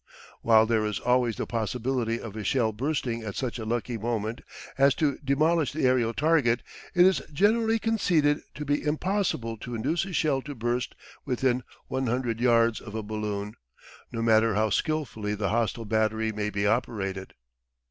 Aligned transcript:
While 0.41 0.65
there 0.65 0.83
is 0.83 0.97
always 0.99 1.35
the 1.35 1.45
possibility 1.45 2.19
of 2.19 2.35
a 2.35 2.43
shell 2.43 2.71
bursting 2.71 3.21
at 3.21 3.35
such 3.35 3.59
a 3.59 3.65
lucky 3.65 3.99
moment 3.99 4.41
as 4.75 4.95
to 4.95 5.19
demolish 5.23 5.73
the 5.73 5.85
aerial 5.85 6.11
target, 6.11 6.63
it 6.95 7.05
is 7.05 7.21
generally 7.31 7.77
conceded 7.77 8.41
to 8.55 8.65
be 8.65 8.83
impossible 8.83 9.57
to 9.57 9.75
induce 9.75 10.05
a 10.05 10.11
shell 10.13 10.41
to 10.41 10.55
burst 10.55 10.95
within 11.23 11.61
100 11.87 12.39
yards 12.39 12.81
of 12.81 12.95
a 12.95 13.03
balloon, 13.03 13.53
no 14.11 14.23
matter 14.23 14.55
how 14.55 14.71
skilfully 14.71 15.35
the 15.35 15.49
hostile 15.49 15.85
battery 15.85 16.31
may 16.31 16.49
be 16.49 16.65
operated. 16.65 17.35